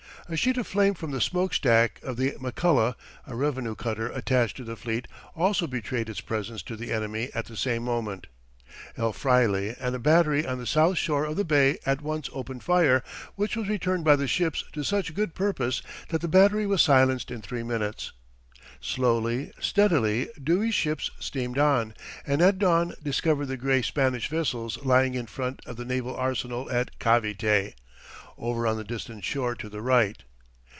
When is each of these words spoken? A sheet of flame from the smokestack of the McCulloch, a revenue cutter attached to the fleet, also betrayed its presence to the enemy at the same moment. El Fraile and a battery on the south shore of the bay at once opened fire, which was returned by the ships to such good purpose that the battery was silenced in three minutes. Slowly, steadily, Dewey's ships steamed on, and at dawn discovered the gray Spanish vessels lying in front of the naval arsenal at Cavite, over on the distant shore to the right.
A 0.29 0.37
sheet 0.37 0.55
of 0.55 0.65
flame 0.65 0.93
from 0.93 1.11
the 1.11 1.19
smokestack 1.19 1.99
of 2.03 2.15
the 2.15 2.31
McCulloch, 2.39 2.95
a 3.27 3.35
revenue 3.35 3.75
cutter 3.75 4.07
attached 4.13 4.55
to 4.55 4.63
the 4.63 4.77
fleet, 4.77 5.05
also 5.35 5.67
betrayed 5.67 6.07
its 6.07 6.21
presence 6.21 6.61
to 6.63 6.77
the 6.77 6.93
enemy 6.93 7.29
at 7.35 7.47
the 7.47 7.57
same 7.57 7.83
moment. 7.83 8.27
El 8.95 9.11
Fraile 9.11 9.75
and 9.77 9.93
a 9.93 9.99
battery 9.99 10.45
on 10.47 10.57
the 10.57 10.65
south 10.65 10.97
shore 10.97 11.25
of 11.25 11.35
the 11.35 11.43
bay 11.43 11.79
at 11.85 12.01
once 12.01 12.29
opened 12.31 12.63
fire, 12.63 13.03
which 13.35 13.57
was 13.57 13.67
returned 13.67 14.05
by 14.05 14.15
the 14.15 14.27
ships 14.27 14.63
to 14.71 14.83
such 14.85 15.13
good 15.13 15.35
purpose 15.35 15.81
that 16.07 16.21
the 16.21 16.29
battery 16.29 16.65
was 16.65 16.81
silenced 16.81 17.29
in 17.29 17.41
three 17.41 17.63
minutes. 17.63 18.13
Slowly, 18.79 19.51
steadily, 19.59 20.29
Dewey's 20.41 20.75
ships 20.75 21.11
steamed 21.19 21.57
on, 21.57 21.93
and 22.25 22.41
at 22.41 22.57
dawn 22.57 22.93
discovered 23.03 23.47
the 23.47 23.57
gray 23.57 23.81
Spanish 23.81 24.29
vessels 24.29 24.81
lying 24.85 25.13
in 25.13 25.25
front 25.25 25.61
of 25.65 25.75
the 25.75 25.83
naval 25.83 26.15
arsenal 26.15 26.71
at 26.71 26.97
Cavite, 26.99 27.73
over 28.37 28.65
on 28.65 28.75
the 28.75 28.83
distant 28.85 29.23
shore 29.23 29.53
to 29.53 29.69
the 29.69 29.81
right. 29.81 30.23